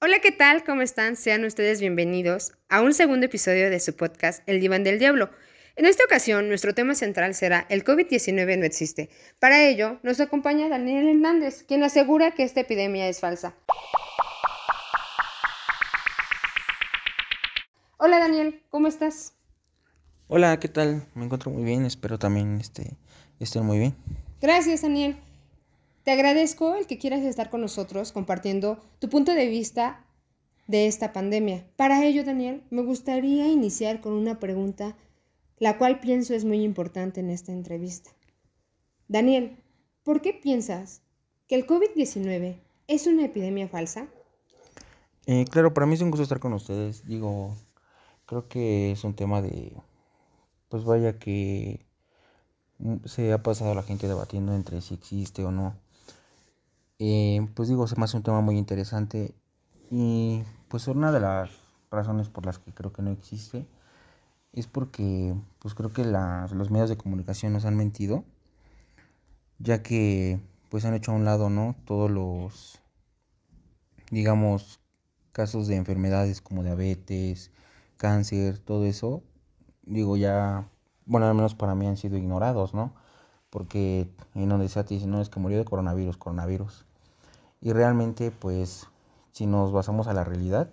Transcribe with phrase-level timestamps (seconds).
[0.00, 0.64] Hola, ¿qué tal?
[0.64, 1.16] ¿Cómo están?
[1.16, 5.28] Sean ustedes bienvenidos a un segundo episodio de su podcast El Diván del Diablo.
[5.76, 9.10] En esta ocasión, nuestro tema central será El COVID-19 no existe.
[9.38, 13.54] Para ello, nos acompaña Daniel Hernández, quien asegura que esta epidemia es falsa.
[17.98, 19.34] Hola Daniel, ¿cómo estás?
[20.32, 21.04] Hola, ¿qué tal?
[21.16, 22.96] Me encuentro muy bien, espero también este,
[23.40, 23.96] estén muy bien.
[24.40, 25.16] Gracias Daniel.
[26.04, 30.04] Te agradezco el que quieras estar con nosotros compartiendo tu punto de vista
[30.68, 31.66] de esta pandemia.
[31.74, 34.96] Para ello, Daniel, me gustaría iniciar con una pregunta,
[35.58, 38.10] la cual pienso es muy importante en esta entrevista.
[39.08, 39.56] Daniel,
[40.04, 41.02] ¿por qué piensas
[41.48, 44.06] que el COVID-19 es una epidemia falsa?
[45.26, 47.04] Eh, claro, para mí es un gusto estar con ustedes.
[47.04, 47.56] Digo,
[48.26, 49.72] creo que es un tema de,
[50.70, 51.84] pues vaya que
[53.04, 55.74] se ha pasado la gente debatiendo entre si existe o no.
[56.98, 59.34] Eh, pues digo, se me hace un tema muy interesante
[59.90, 61.50] y pues una de las
[61.90, 63.66] razones por las que creo que no existe
[64.52, 68.24] es porque pues creo que los medios de comunicación nos han mentido,
[69.58, 71.74] ya que pues han hecho a un lado, ¿no?
[71.84, 72.80] Todos los,
[74.10, 74.80] digamos,
[75.32, 77.50] casos de enfermedades como diabetes,
[77.96, 79.22] cáncer, todo eso,
[79.90, 80.68] digo ya,
[81.04, 82.92] bueno, al menos para mí han sido ignorados, ¿no?
[83.50, 86.86] Porque en donde se te dice, no, es que murió de coronavirus, coronavirus.
[87.60, 88.86] Y realmente, pues,
[89.32, 90.70] si nos basamos a la realidad,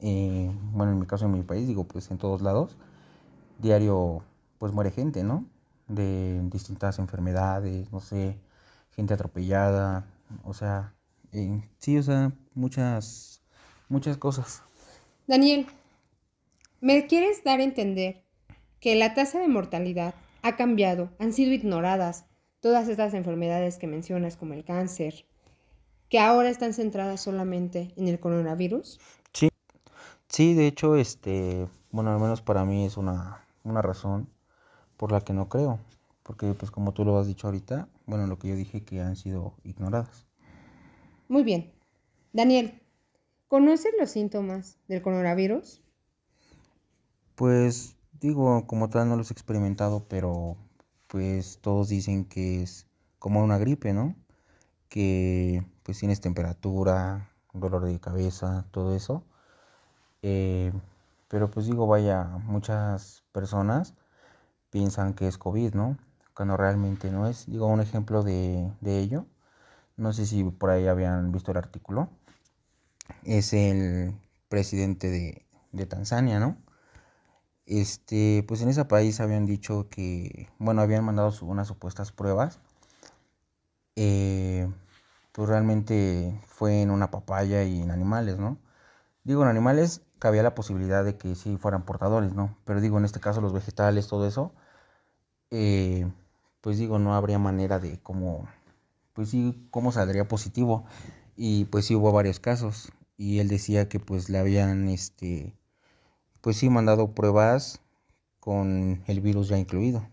[0.00, 2.76] eh, bueno, en mi caso, en mi país, digo, pues en todos lados,
[3.58, 4.22] diario,
[4.58, 5.46] pues muere gente, ¿no?
[5.88, 8.38] De distintas enfermedades, no sé,
[8.92, 10.06] gente atropellada,
[10.44, 10.94] o sea,
[11.32, 13.42] eh, sí, o sea, muchas,
[13.88, 14.62] muchas cosas.
[15.26, 15.66] Daniel,
[16.82, 18.21] ¿Me quieres dar a entender
[18.82, 22.26] que la tasa de mortalidad ha cambiado, han sido ignoradas
[22.58, 25.24] todas estas enfermedades que mencionas como el cáncer,
[26.08, 28.98] que ahora están centradas solamente en el coronavirus?
[29.32, 29.50] Sí,
[30.28, 34.28] sí, de hecho, este, bueno, al menos para mí es una, una razón
[34.96, 35.78] por la que no creo,
[36.24, 39.14] porque pues como tú lo has dicho ahorita, bueno, lo que yo dije que han
[39.14, 40.26] sido ignoradas.
[41.28, 41.72] Muy bien.
[42.32, 42.82] Daniel,
[43.46, 45.80] ¿conoces los síntomas del coronavirus?
[47.36, 50.56] Pues digo, como tal no los he experimentado, pero
[51.08, 52.86] pues todos dicen que es
[53.18, 54.16] como una gripe, ¿no?
[54.88, 59.24] Que pues tienes temperatura, dolor de cabeza, todo eso.
[60.22, 60.72] Eh,
[61.28, 63.94] pero pues digo, vaya, muchas personas
[64.70, 65.98] piensan que es COVID, ¿no?
[66.34, 67.46] Cuando realmente no es.
[67.46, 69.26] Digo, un ejemplo de, ello,
[69.96, 72.10] no sé si por ahí habían visto el artículo,
[73.24, 74.14] es el
[74.48, 76.56] presidente de, de Tanzania, ¿no?
[77.66, 82.60] Este, pues en ese país habían dicho que, bueno, habían mandado unas supuestas pruebas.
[83.96, 84.70] Eh,
[85.32, 88.58] pues realmente fue en una papaya y en animales, ¿no?
[89.24, 92.56] Digo, en animales cabía la posibilidad de que sí fueran portadores, ¿no?
[92.64, 94.54] Pero digo, en este caso los vegetales, todo eso,
[95.50, 96.10] eh,
[96.60, 98.48] pues digo, no habría manera de cómo,
[99.14, 100.84] pues sí, cómo saldría positivo.
[101.36, 102.92] Y pues sí hubo varios casos.
[103.16, 105.56] Y él decía que pues le habían, este,
[106.42, 107.80] pues sí, mandado pruebas
[108.40, 110.06] con el virus ya incluido.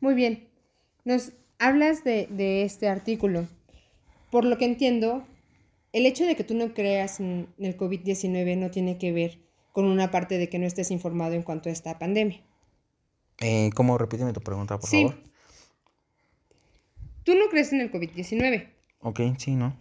[0.00, 0.48] Muy bien.
[1.04, 3.46] Nos hablas de, este artículo.
[4.30, 5.24] Por lo que entiendo,
[5.92, 9.38] el hecho de que tú no creas en el COVID-19 no tiene que ver
[9.72, 12.42] con una parte de que no estés informado en cuanto a esta pandemia.
[13.40, 13.96] Eh, ¿Cómo?
[13.96, 15.22] Repíteme tu pregunta, por favor.
[17.22, 18.72] Tú no crees en el COVID-19.
[19.00, 19.76] Ok, sí, ¿no?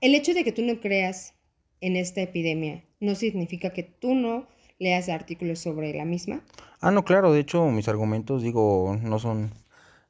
[0.00, 1.34] El hecho de que tú no creas
[1.80, 4.46] en esta epidemia no significa que tú no
[4.78, 6.40] leas artículos sobre la misma.
[6.80, 9.52] Ah, no, claro, de hecho mis argumentos, digo, no son,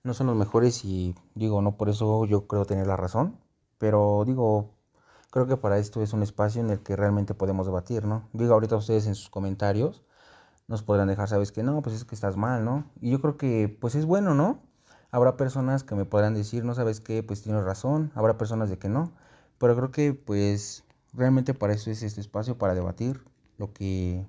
[0.03, 3.39] no son los mejores y digo, no por eso yo creo tener la razón,
[3.79, 4.75] pero digo,
[5.31, 8.29] creo que para esto es un espacio en el que realmente podemos debatir, ¿no?
[8.33, 10.03] Digo, ahorita ustedes en sus comentarios
[10.67, 12.85] nos podrán dejar, sabes que no, pues es que estás mal, ¿no?
[13.01, 14.61] Y yo creo que pues es bueno, ¿no?
[15.11, 18.79] Habrá personas que me podrán decir, no sabes qué, pues tienes razón, habrá personas de
[18.79, 19.13] que no,
[19.59, 20.85] pero creo que pues
[21.19, 23.21] realmente para eso es este espacio, para debatir
[23.59, 24.25] lo que,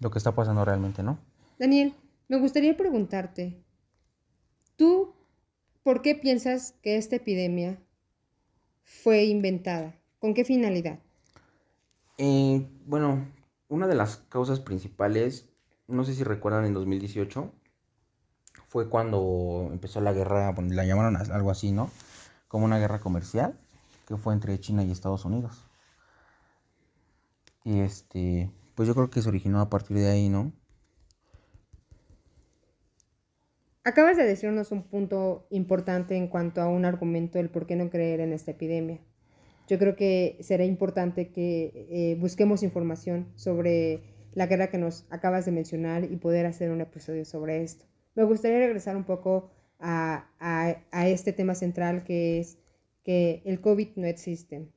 [0.00, 1.18] lo que está pasando realmente, ¿no?
[1.58, 1.94] Daniel,
[2.28, 3.62] me gustaría preguntarte,
[4.76, 5.14] ¿tú
[5.84, 7.78] por qué piensas que esta epidemia
[8.82, 9.94] fue inventada?
[10.18, 10.98] ¿Con qué finalidad?
[12.18, 13.26] Eh, bueno,
[13.68, 15.48] una de las causas principales,
[15.86, 17.52] no sé si recuerdan en 2018,
[18.66, 21.90] fue cuando empezó la guerra, bueno, la llamaron algo así, ¿no?
[22.48, 23.58] Como una guerra comercial,
[24.06, 25.71] que fue entre China y Estados Unidos.
[27.64, 30.52] Y este, pues yo creo que se originó a partir de ahí, ¿no?
[33.84, 37.90] Acabas de decirnos un punto importante en cuanto a un argumento del por qué no
[37.90, 39.00] creer en esta epidemia.
[39.68, 44.02] Yo creo que será importante que eh, busquemos información sobre
[44.34, 47.84] la guerra que nos acabas de mencionar y poder hacer un episodio sobre esto.
[48.14, 49.50] Me gustaría regresar un poco
[49.80, 50.28] a,
[50.92, 52.58] este tema central que es
[53.02, 54.68] que el COVID no existe.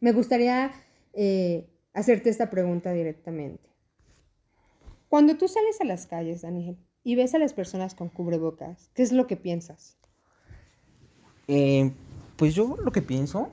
[0.00, 0.72] Me gustaría
[1.12, 3.68] eh, hacerte esta pregunta directamente.
[5.08, 9.02] Cuando tú sales a las calles, Daniel, y ves a las personas con cubrebocas, ¿qué
[9.02, 9.96] es lo que piensas?
[11.48, 11.92] Eh,
[12.36, 13.50] pues yo lo que pienso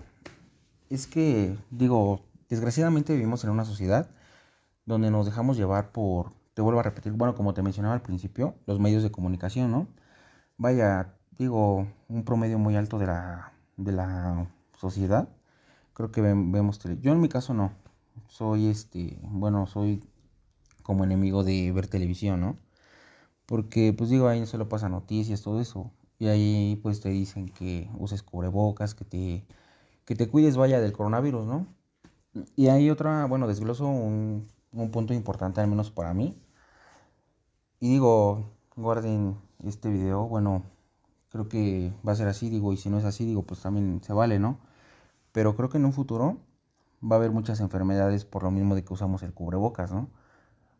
[0.89, 4.09] es que, digo, desgraciadamente vivimos en una sociedad
[4.85, 8.55] donde nos dejamos llevar por, te vuelvo a repetir, bueno, como te mencionaba al principio,
[8.67, 9.87] los medios de comunicación, ¿no?
[10.57, 14.47] Vaya, digo, un promedio muy alto de la, de la
[14.77, 15.29] sociedad,
[15.93, 16.97] creo que vemos tele.
[17.01, 17.71] Yo en mi caso no,
[18.27, 20.03] soy este, bueno, soy
[20.83, 22.57] como enemigo de ver televisión, ¿no?
[23.45, 25.91] Porque, pues digo, ahí solo pasa noticias, todo eso.
[26.19, 29.45] Y ahí pues te dicen que uses cubrebocas, que te,
[30.05, 31.67] que te cuides, vaya, del coronavirus, ¿no?
[32.55, 36.37] Y hay otra, bueno, desgloso un, un punto importante, al menos para mí.
[37.79, 40.63] Y digo, guarden este video, bueno,
[41.31, 44.01] creo que va a ser así, digo, y si no es así, digo, pues también
[44.03, 44.59] se vale, ¿no?
[45.31, 46.37] Pero creo que en un futuro
[47.03, 50.09] va a haber muchas enfermedades por lo mismo de que usamos el cubrebocas, ¿no?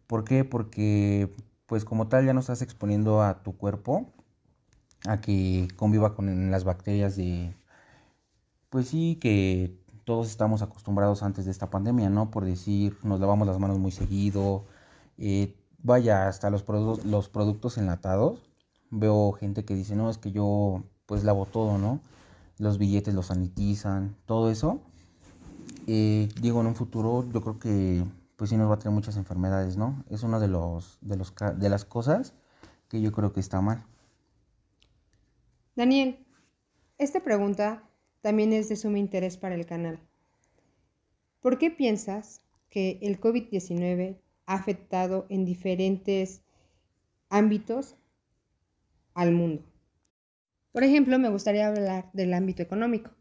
[0.08, 0.44] ¿Por qué?
[0.46, 1.34] Porque,
[1.66, 4.14] pues como tal, ya no estás exponiendo a tu cuerpo
[5.08, 7.56] a que conviva con las bacterias de,
[8.70, 12.32] pues sí, que todos estamos acostumbrados antes de esta pandemia, ¿no?
[12.32, 14.66] Por decir, nos lavamos las manos muy seguido.
[15.18, 16.66] Eh, vaya, hasta los,
[17.06, 18.40] los productos enlatados.
[18.92, 22.00] Veo gente que dice, no, es que yo pues lavo todo, ¿no?
[22.58, 24.82] Los billetes los sanitizan, todo eso.
[25.88, 28.04] Eh, digo, en un futuro yo creo que
[28.36, 30.04] pues sí nos va a traer muchas enfermedades, ¿no?
[30.10, 32.34] Es una de, los, de, los, de las cosas
[32.90, 33.84] que yo creo que está mal.
[35.76, 36.26] Daniel,
[36.98, 37.84] esta pregunta
[38.22, 40.00] también es de sumo interés para el canal.
[41.42, 44.18] ¿Por qué piensas que el COVID-19
[44.48, 46.42] ha afectado en diferentes
[47.30, 47.96] ámbitos
[49.14, 49.64] al mundo?
[50.72, 53.12] Por ejemplo, me gustaría hablar del ámbito económico.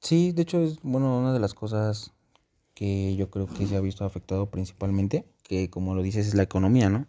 [0.00, 2.12] Sí, de hecho es bueno una de las cosas
[2.74, 6.44] que yo creo que se ha visto afectado principalmente, que como lo dices es la
[6.44, 7.06] economía, ¿no?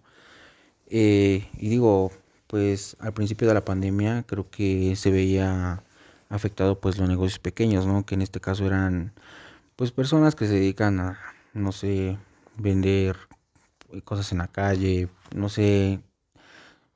[0.87, 2.11] Eh, y digo,
[2.47, 5.83] pues al principio de la pandemia creo que se veía
[6.29, 8.05] afectado pues los negocios pequeños, ¿no?
[8.05, 9.13] Que en este caso eran
[9.75, 11.19] pues personas que se dedican a,
[11.53, 12.17] no sé,
[12.57, 13.15] vender
[14.03, 16.01] cosas en la calle, no sé,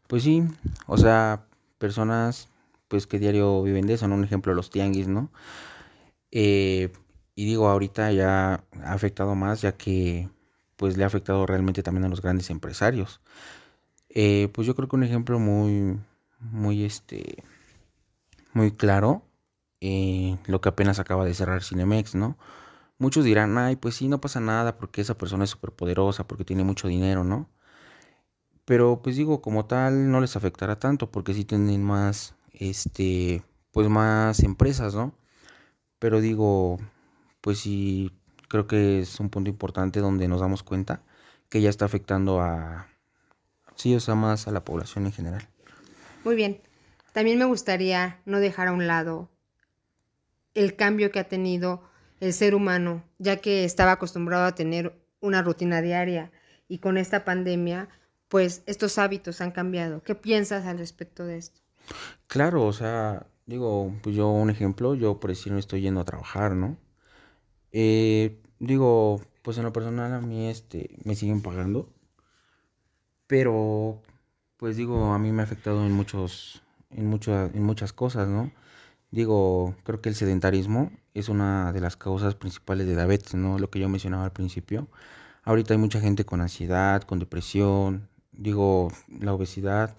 [0.08, 0.44] pues sí,
[0.88, 1.46] o sea,
[1.78, 2.50] personas
[2.88, 4.16] pues que diario viven de eso, ¿no?
[4.16, 5.32] Un ejemplo, los tianguis, ¿no?
[6.36, 6.92] Eh,
[7.36, 10.30] y digo, ahorita ya ha afectado más ya que
[10.78, 13.22] pues le ha afectado realmente también a los grandes empresarios.
[14.10, 16.00] Eh, pues yo creo que un ejemplo muy,
[16.40, 17.44] muy este,
[18.54, 19.24] muy claro
[19.82, 22.38] eh, lo que apenas acaba de cerrar Cinemex, ¿no?
[22.98, 26.46] Muchos dirán, ay, pues sí, no pasa nada porque esa persona es súper poderosa, porque
[26.46, 27.50] tiene mucho dinero, ¿no?
[28.66, 33.90] Pero pues digo, como tal, no les afectará tanto porque sí tienen más, este, pues
[33.90, 35.14] más empresas, ¿no?
[36.04, 36.82] Pero digo,
[37.40, 38.12] pues sí,
[38.50, 41.02] creo que es un punto importante donde nos damos cuenta
[41.48, 42.90] que ya está afectando a,
[43.78, 45.48] sí, o sea, más a la población en general.
[46.26, 46.60] Muy bien.
[47.14, 49.30] También me gustaría no dejar a un lado
[50.56, 51.82] el cambio que ha tenido
[52.20, 56.34] el ser humano, ya que estaba acostumbrado a tener una rutina diaria
[56.68, 57.88] y con esta pandemia,
[58.28, 60.04] pues estos hábitos han cambiado.
[60.04, 61.62] ¿Qué piensas al respecto de esto?
[62.28, 66.06] Claro, o sea, digo, pues yo un ejemplo, yo por decir no estoy yendo a
[66.06, 66.78] trabajar, ¿no?
[67.72, 71.90] Eh, digo, pues en lo personal a mí este, me siguen pagando,
[73.28, 74.02] pero
[74.58, 77.12] pues digo, a mí me ha afectado en muchos en,
[77.54, 78.52] en muchas cosas, ¿no?
[79.12, 83.60] Digo, creo que el sedentarismo es una de las causas principales de diabetes, ¿no?
[83.60, 84.88] Lo que yo mencionaba al principio.
[85.44, 89.98] Ahorita hay mucha gente con ansiedad, con depresión, digo, la obesidad,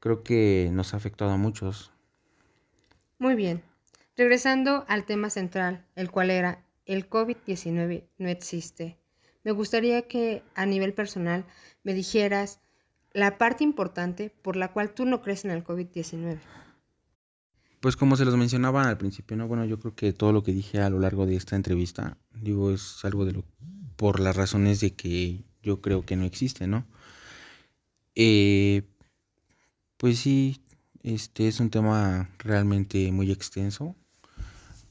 [0.00, 1.92] creo que nos ha afectado a muchos.
[3.20, 3.62] Muy bien.
[4.16, 8.98] Regresando al tema central, el cual era el COVID-19 no existe.
[9.44, 11.44] Me gustaría que a nivel personal
[11.84, 12.60] me dijeras
[13.12, 16.38] la parte importante por la cual tú no crees en el COVID-19.
[17.80, 19.46] Pues como se los mencionaba al principio, ¿no?
[19.46, 22.70] Bueno, yo creo que todo lo que dije a lo largo de esta entrevista, digo,
[22.70, 23.44] es algo de lo
[23.96, 26.86] por las razones de que yo creo que no existe, ¿no?
[28.14, 28.82] Eh,
[29.98, 30.62] pues sí,
[31.02, 33.96] este es un tema realmente muy extenso.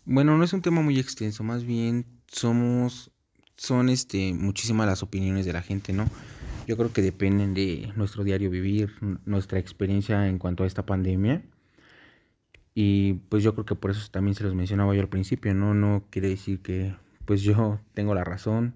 [0.05, 3.11] Bueno, no es un tema muy extenso, más bien somos,
[3.57, 6.05] son este, muchísimas las opiniones de la gente, ¿no?
[6.69, 8.93] yo creo que dependen de nuestro diario vivir,
[9.25, 11.41] nuestra experiencia en cuanto a esta pandemia.
[12.75, 15.73] Y pues yo creo que por eso también se los mencionaba yo al principio, ¿no?
[15.73, 18.75] No quiere decir que pues yo tengo la razón,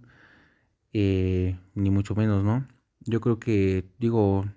[0.91, 2.67] eh, ni mucho menos, ¿no?
[3.01, 4.47] Yo creo que, digo,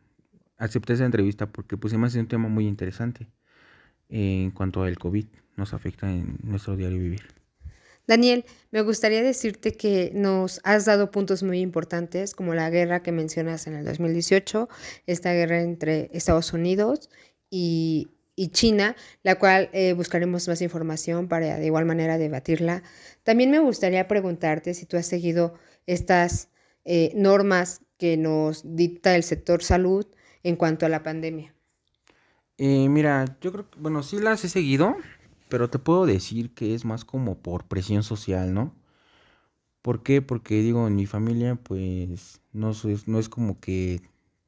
[0.56, 3.28] acepté esa entrevista porque pues me hace un tema muy interesante
[4.08, 7.22] en cuanto al COVID nos afecta en nuestro diario vivir.
[8.06, 13.10] Daniel, me gustaría decirte que nos has dado puntos muy importantes, como la guerra que
[13.10, 14.68] mencionas en el 2018,
[15.06, 17.10] esta guerra entre Estados Unidos
[17.50, 18.08] y,
[18.52, 22.84] China, la cual eh, buscaremos más información para de igual manera debatirla.
[23.24, 25.54] También me gustaría preguntarte si tú has seguido
[25.86, 26.50] estas
[26.84, 30.06] eh, normas que nos dicta el sector salud
[30.46, 31.52] en cuanto a la pandemia.
[32.56, 34.94] Eh, mira, yo creo que, bueno, sí las he seguido,
[35.48, 38.72] pero te puedo decir que es más como por presión social, ¿no?
[39.82, 40.22] ¿Por qué?
[40.22, 42.70] Porque digo, en mi familia, pues no,
[43.06, 44.00] no es como que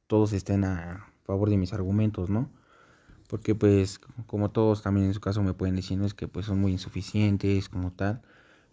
[0.07, 2.49] todos estén a favor de mis argumentos, ¿no?
[3.27, 6.59] Porque pues como todos también en su caso me pueden decir, es que pues son
[6.61, 8.21] muy insuficientes como tal.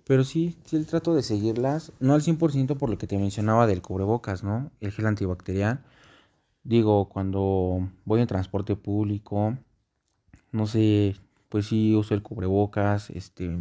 [0.05, 3.83] Pero sí, sí trato de seguirlas, no al 100% por lo que te mencionaba del
[3.83, 4.71] cubrebocas, ¿no?
[4.81, 5.85] El gel antibacterial.
[6.67, 9.57] Digo, cuando voy en transporte público,
[10.51, 11.15] no sé,
[11.49, 13.57] pues sí uso el cubrebocas, este,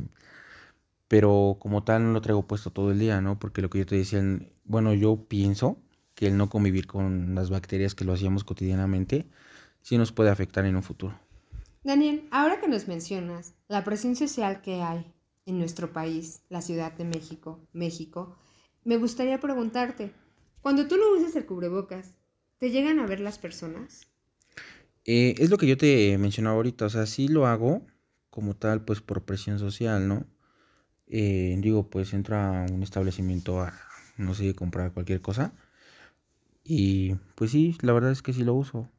[1.07, 3.37] pero como tal no lo traigo puesto todo el día, ¿no?
[3.37, 4.23] Porque lo que yo te decía,
[4.63, 5.77] bueno, yo pienso
[6.15, 9.29] que el no convivir con las bacterias que lo hacíamos cotidianamente,
[9.83, 11.13] sí nos puede afectar en un futuro.
[11.83, 15.13] Daniel, ahora que nos mencionas la presión social que hay
[15.45, 18.35] en nuestro país, la Ciudad de México, México,
[18.83, 20.11] me gustaría preguntarte,
[20.63, 22.15] cuando tú no usas el cubrebocas,
[22.59, 24.07] ¿te llegan a ver las personas?
[25.05, 27.85] Eh, es lo que yo te mencionaba ahorita, o sea, sí lo hago
[28.29, 30.25] como tal, pues por presión social, ¿no?
[31.07, 33.73] Eh, digo, pues entra a un establecimiento a,
[34.17, 35.53] no sé, comprar cualquier cosa.
[36.63, 38.89] Y pues sí, la verdad es que sí lo uso.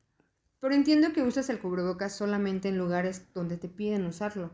[0.60, 4.50] Pero entiendo que usas el cubrebocas solamente en lugares donde te piden usarlo.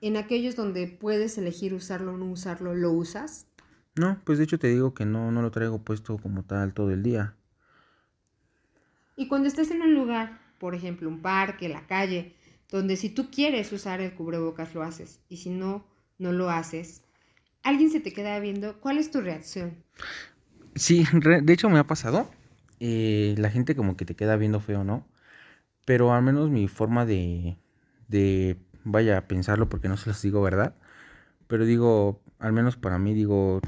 [0.00, 3.46] En aquellos donde puedes elegir usarlo o no usarlo, ¿lo usas?
[3.96, 6.90] No, pues de hecho te digo que no, no lo traigo puesto como tal todo
[6.90, 7.34] el día.
[9.16, 12.34] Y cuando estés en un lugar por ejemplo, un parque, la calle,
[12.70, 15.84] donde si tú quieres usar el cubrebocas lo haces y si no,
[16.18, 17.02] no lo haces,
[17.62, 19.76] alguien se te queda viendo, ¿cuál es tu reacción?
[20.74, 22.28] Sí, de hecho me ha pasado.
[22.80, 25.06] Eh, la gente como que te queda viendo feo, ¿no?
[25.84, 27.56] Pero al menos mi forma de,
[28.08, 30.74] de, vaya pensarlo porque no se los digo, ¿verdad?
[31.46, 33.60] Pero digo, al menos para mí, digo,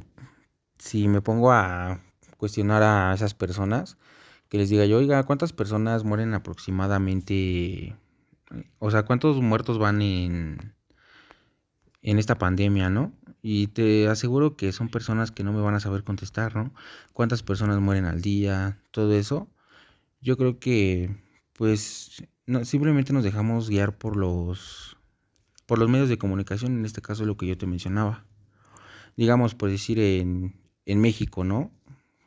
[0.78, 2.00] si me pongo a
[2.36, 3.96] cuestionar a esas personas,
[4.48, 7.96] que les diga yo, oiga, ¿cuántas personas mueren aproximadamente?
[8.78, 10.74] O sea, ¿cuántos muertos van en,
[12.02, 13.12] en esta pandemia, no?
[13.42, 16.72] Y te aseguro que son personas que no me van a saber contestar, ¿no?
[17.12, 18.80] ¿Cuántas personas mueren al día?
[18.90, 19.48] Todo eso.
[20.20, 21.14] Yo creo que,
[21.52, 24.96] pues, no, simplemente nos dejamos guiar por los,
[25.66, 28.24] por los medios de comunicación, en este caso lo que yo te mencionaba.
[29.16, 31.72] Digamos, por decir en, en México, ¿no?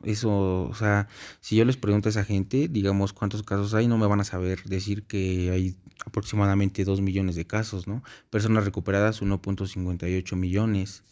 [0.04, 1.08] Eso, o sea,
[1.40, 4.24] si yo les pregunto a esa gente, digamos, cuántos casos hay, no me van a
[4.24, 8.02] saber decir que hay aproximadamente 2 millones de casos, ¿no?
[8.30, 11.04] Personas recuperadas 1.58 millones.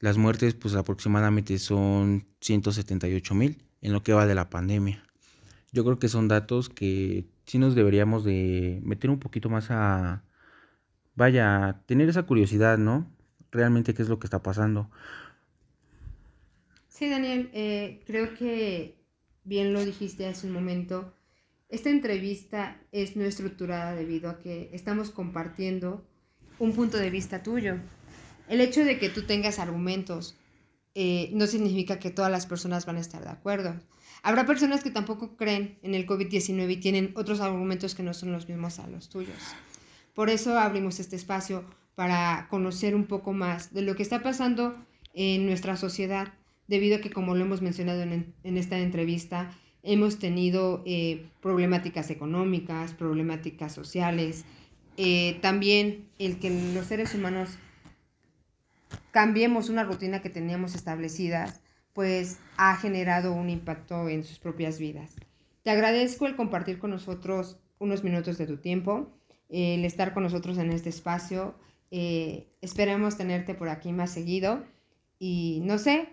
[0.00, 5.02] Las muertes, pues aproximadamente son 178 mil en lo que va de la pandemia.
[5.72, 10.22] Yo creo que son datos que sí nos deberíamos de meter un poquito más a,
[11.14, 13.10] vaya, tener esa curiosidad, ¿no?
[13.50, 14.90] Realmente qué es lo que está pasando.
[16.96, 19.04] Sí, Daniel, eh, creo que
[19.44, 21.12] bien lo dijiste hace un momento.
[21.68, 26.08] Esta entrevista es no estructurada debido a que estamos compartiendo
[26.58, 27.74] un punto de vista tuyo.
[28.48, 30.38] El hecho de que tú tengas argumentos
[30.94, 33.78] eh, no significa que todas las personas van a estar de acuerdo.
[34.22, 38.32] Habrá personas que tampoco creen en el COVID-19 y tienen otros argumentos que no son
[38.32, 39.36] los mismos a los tuyos.
[40.14, 41.62] Por eso abrimos este espacio
[41.94, 46.32] para conocer un poco más de lo que está pasando en nuestra sociedad
[46.68, 49.50] debido a que, como lo hemos mencionado en, esta entrevista,
[49.82, 54.44] hemos tenido eh, problemáticas económicas, problemáticas sociales,
[54.96, 57.50] eh, también el que los seres humanos
[59.10, 61.54] cambiemos una rutina que teníamos establecida,
[61.92, 65.16] pues ha generado un impacto en sus propias vidas.
[65.62, 69.10] Te agradezco el compartir con nosotros unos minutos de tu tiempo,
[69.48, 71.54] el estar con nosotros en este espacio.
[71.90, 74.64] Eh, esperamos tenerte por aquí más seguido
[75.18, 76.08] y no sé,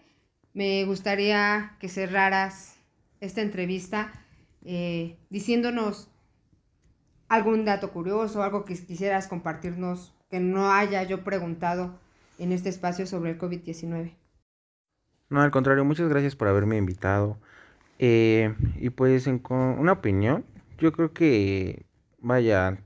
[0.54, 2.78] me gustaría que cerraras
[3.20, 4.12] esta entrevista
[4.66, 6.10] eh, diciéndonos
[7.28, 12.00] algún dato curioso, algo que quisieras compartirnos que no haya yo preguntado
[12.38, 14.14] en este espacio sobre el COVID-19.
[15.30, 17.38] No, al contrario, muchas gracias por haberme invitado.
[18.00, 20.46] Eh, y pues en una opinión,
[20.78, 21.86] yo creo que,
[22.20, 22.78] vaya,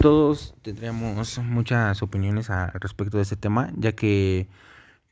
[0.00, 4.48] todos tendríamos muchas opiniones al respecto de este tema, ya que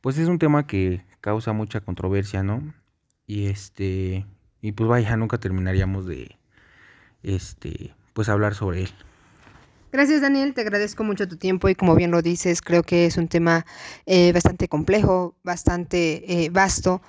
[0.07, 2.63] pues es un tema que causa mucha controversia, ¿no?
[3.27, 4.25] Y este,
[4.63, 6.37] y pues vaya, nunca terminaríamos de,
[7.25, 8.91] este, pues hablar sobre él.
[9.91, 13.17] Gracias Daniel, te agradezco mucho tu tiempo y como bien lo dices, creo que es
[13.17, 13.67] un tema
[14.07, 17.03] eh, bastante complejo, bastante eh, vasto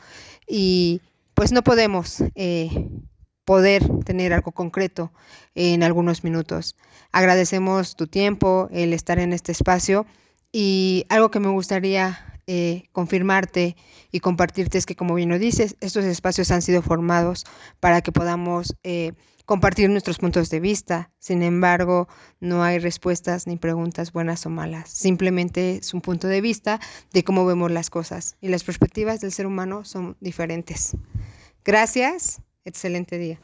[0.47, 0.99] y
[1.35, 2.89] pues no podemos eh,
[3.45, 5.11] poder tener algo concreto
[5.53, 6.75] en algunos minutos.
[7.11, 10.07] Agradecemos tu tiempo, el estar en este espacio
[10.51, 13.75] y algo que me gustaría eh, confirmarte
[14.11, 17.45] y compartirte es que, como bien lo dices, estos espacios han sido formados
[17.79, 19.11] para que podamos eh,
[19.45, 21.11] compartir nuestros puntos de vista.
[21.19, 22.07] Sin embargo,
[22.39, 24.89] no hay respuestas ni preguntas buenas o malas.
[24.89, 26.79] Simplemente es un punto de vista
[27.11, 30.95] de cómo vemos las cosas y las perspectivas del ser humano son diferentes.
[31.65, 32.41] Gracias.
[32.63, 33.39] Excelente día.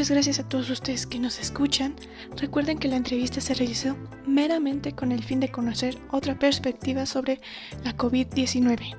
[0.00, 1.94] Muchas gracias a todos ustedes que nos escuchan.
[2.38, 7.38] Recuerden que la entrevista se realizó meramente con el fin de conocer otra perspectiva sobre
[7.84, 8.96] la COVID-19.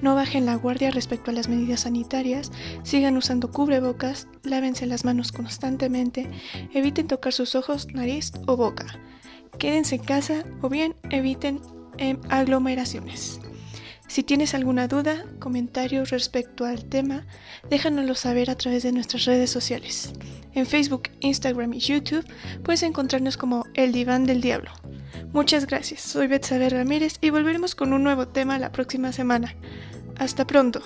[0.00, 2.50] No bajen la guardia respecto a las medidas sanitarias,
[2.82, 6.28] sigan usando cubrebocas, lávense las manos constantemente,
[6.74, 8.98] eviten tocar sus ojos, nariz o boca.
[9.60, 11.60] Quédense en casa o bien eviten
[11.98, 13.38] em, aglomeraciones.
[14.12, 17.24] Si tienes alguna duda, comentario respecto al tema,
[17.70, 20.12] déjanoslo saber a través de nuestras redes sociales.
[20.52, 22.26] En Facebook, Instagram y YouTube
[22.62, 24.70] puedes encontrarnos como El Diván del Diablo.
[25.32, 29.56] Muchas gracias, soy Betsabe Ramírez y volveremos con un nuevo tema la próxima semana.
[30.18, 30.82] Hasta pronto.